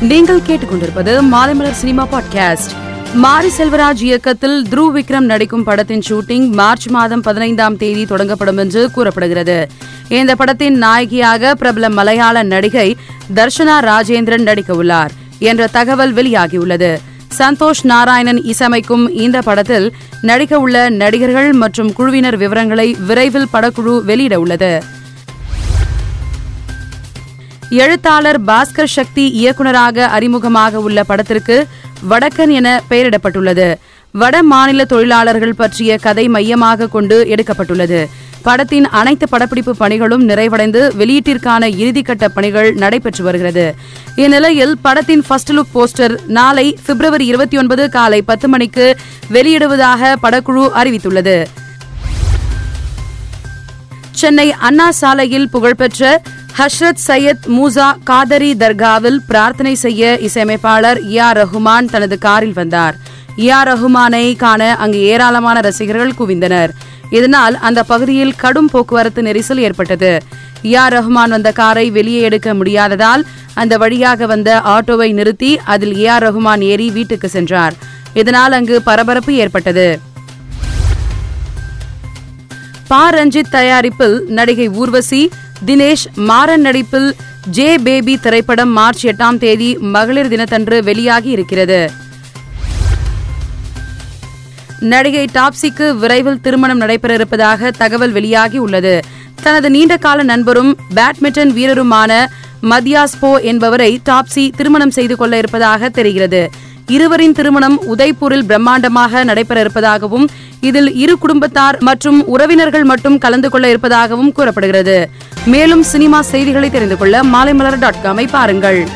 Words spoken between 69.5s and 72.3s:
ஏற்பட்டது. யா ரஹ்மான் வந்த காரை வெளியே